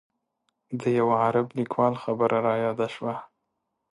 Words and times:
د 0.81 0.83
یوه 0.99 1.15
عرب 1.25 1.47
لیکوال 1.57 1.93
خبره 2.03 2.37
رایاده 2.47 2.87
شوه. 2.95 3.13